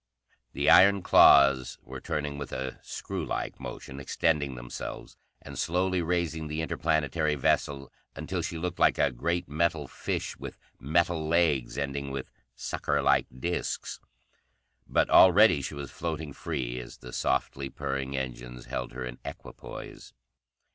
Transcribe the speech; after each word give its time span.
The 0.53 0.67
iron 0.67 1.03
claws 1.03 1.77
were 1.83 2.01
turning 2.01 2.39
with 2.39 2.51
a 2.51 2.79
screwlike 2.81 3.59
motion, 3.59 3.99
extending 3.99 4.55
themselves, 4.55 5.15
and 5.43 5.59
slowly 5.59 6.01
raising 6.01 6.47
the 6.47 6.63
interplanetary 6.63 7.35
vessel 7.35 7.91
until 8.15 8.41
she 8.41 8.57
looked 8.57 8.79
like 8.79 8.97
a 8.97 9.11
great 9.11 9.47
metal 9.47 9.87
fish 9.87 10.35
with 10.37 10.57
metal 10.79 11.27
legs 11.27 11.77
ending 11.77 12.09
with 12.09 12.31
suckerlike 12.55 13.27
disks. 13.39 13.99
But 14.87 15.07
already 15.11 15.61
she 15.61 15.75
was 15.75 15.91
floating 15.91 16.33
free 16.33 16.79
as 16.79 16.97
the 16.97 17.13
softly 17.13 17.69
purring 17.69 18.17
engines 18.17 18.65
held 18.65 18.93
her 18.93 19.05
in 19.05 19.19
equipoise. 19.23 20.13